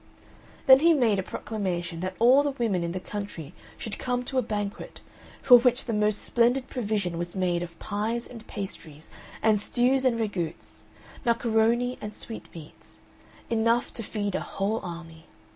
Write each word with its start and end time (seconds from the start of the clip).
Then 0.65 0.79
he 0.79 0.95
made 0.95 1.19
a 1.19 1.21
proclamation 1.21 1.99
that 1.99 2.15
all 2.17 2.41
the 2.41 2.49
women 2.49 2.83
in 2.83 2.91
the 2.91 2.99
country 2.99 3.53
should 3.77 3.99
come 3.99 4.23
to 4.23 4.39
a 4.39 4.41
banquet, 4.41 5.01
for 5.43 5.59
which 5.59 5.85
the 5.85 5.93
most 5.93 6.23
splendid 6.23 6.67
provision 6.67 7.19
was 7.19 7.35
made 7.35 7.61
of 7.61 7.77
pies 7.77 8.25
and 8.25 8.47
pastries, 8.47 9.11
and 9.43 9.59
stews 9.61 10.03
and 10.03 10.19
ragouts, 10.19 10.85
macaroni 11.23 11.99
and 12.01 12.15
sweetmeats 12.15 12.97
enough 13.47 13.93
to 13.93 14.01
feed 14.01 14.33
a 14.33 14.39
whole 14.39 14.79
army. 14.81 15.27